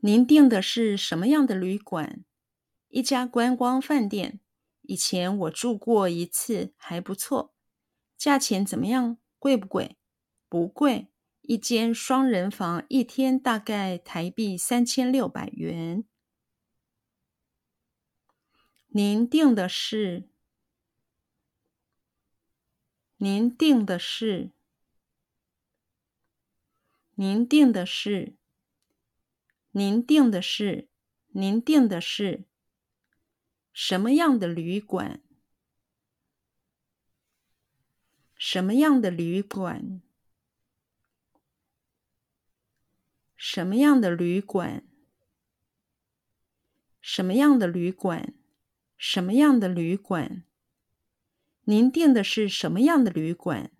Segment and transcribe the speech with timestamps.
[0.00, 2.24] 您订的是什么样的旅馆？
[2.86, 4.38] 一家观光饭店。
[4.82, 7.52] 以前我住过一次，还不错。
[8.16, 9.18] 价钱怎么样？
[9.40, 9.96] 贵不贵？
[10.48, 11.08] 不贵。
[11.40, 16.04] 一间双人房，一天大概台币三千六百元。
[18.88, 20.28] 您订的是？
[23.16, 24.52] 您订的是？
[27.16, 28.36] 您订的是？
[29.72, 30.88] 您订的是？
[31.32, 32.44] 您订的是
[33.72, 35.20] 什么样的旅馆？
[38.34, 40.00] 什么样的旅馆？
[43.36, 44.84] 什么样的旅馆？
[47.00, 48.34] 什么样的旅馆？
[48.96, 50.44] 什么样的旅馆？
[51.64, 53.70] 您订的是什么样的旅馆？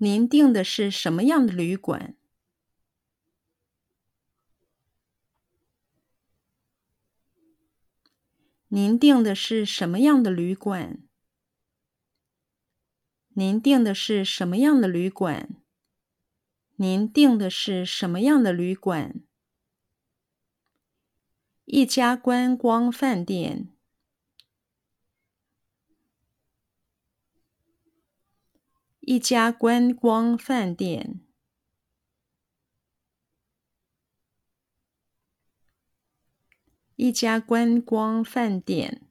[0.00, 2.14] 您订的是什么样的旅馆？
[8.68, 11.02] 您订的是什么样的旅馆？
[13.30, 15.56] 您订的是什么样的旅馆？
[16.76, 19.20] 您订的是什么样的旅馆？
[21.64, 23.68] 一家观光饭店。
[29.10, 31.22] 一家观光饭店，
[36.94, 39.08] 一家观光饭店，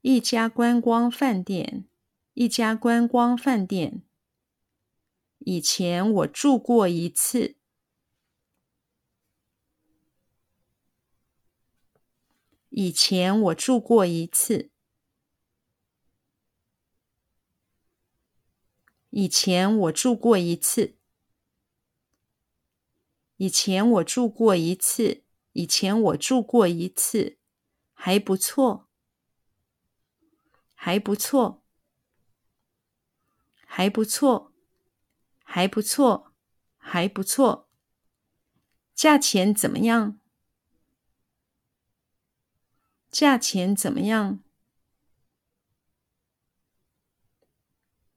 [0.00, 1.84] 一家观光饭店，
[2.34, 4.02] 一家观光饭店。
[5.38, 7.54] 以前我住过一次，
[12.70, 14.71] 以前我住过一次。
[19.14, 20.96] 以前我住过一次。
[23.36, 25.22] 以前我住过一次。
[25.52, 27.36] 以前我住过一次，
[27.92, 28.88] 还不错，
[30.74, 31.62] 还不错，
[33.66, 34.54] 还不错，
[35.44, 36.32] 还不错，
[36.78, 37.68] 还不错。
[38.94, 40.18] 价钱怎么样？
[43.10, 44.41] 价钱怎么样？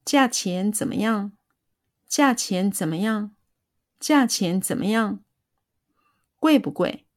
[0.06, 1.36] 价钱怎么样？
[2.08, 3.36] 价钱怎么样？
[4.00, 5.24] 价钱怎么样？
[6.40, 7.08] 贵不贵？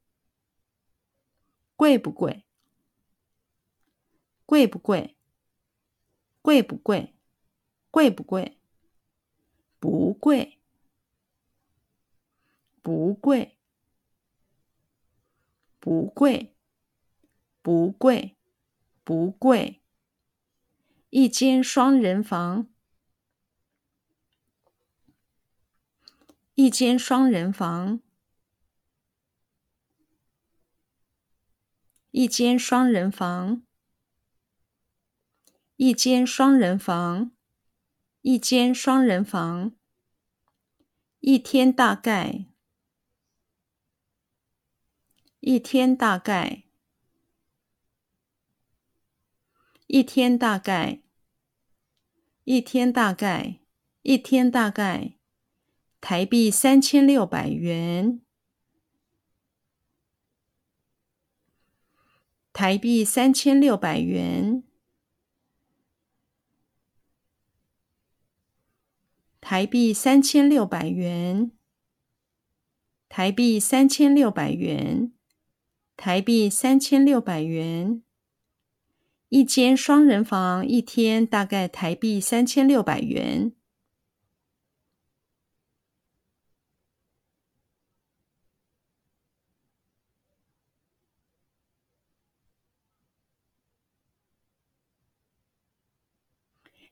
[1.77, 2.47] 贵不贵？
[4.47, 5.19] 贵不贵？
[6.41, 7.15] 贵不贵？
[7.91, 8.59] 贵不贵？
[9.79, 10.59] 不贵？
[12.81, 13.59] 不贵？
[15.79, 16.57] 不贵？
[17.61, 18.39] 不贵？
[19.05, 19.83] 不贵？
[21.11, 22.69] 一间双人房。
[26.61, 28.01] 一间双人房，
[32.11, 33.63] 一间双人房，
[35.77, 37.31] 一间双人房，
[38.23, 39.77] 一间双人房，
[41.21, 42.47] 一天大概，
[45.39, 46.65] 一天大概，
[49.87, 51.03] 一天大概，
[52.43, 53.61] 一天大概，
[54.03, 55.18] 一天大概。
[56.01, 58.21] 台币三千六百元，
[62.53, 64.63] 台币三千六百元，
[69.41, 71.51] 台币三千六百元，
[73.09, 75.13] 台币三千六百元，
[75.97, 78.03] 台币三千六百元。
[79.29, 83.53] 一间双人房，一天大概台币三千六百元。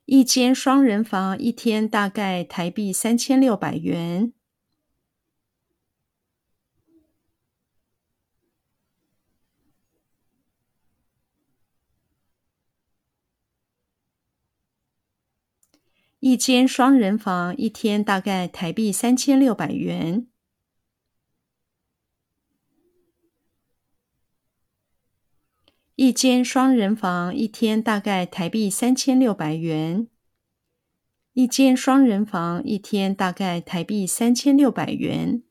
[0.07, 4.31] 一间双人房，一天大概台币三千六百元。
[16.19, 20.27] 一间双人房，一天大概台币三千六百元。
[25.99, 30.07] 一间双人房，一天大概台币三千六百元。
[31.33, 35.41] 一间双人房，一天大概台币三千六百元。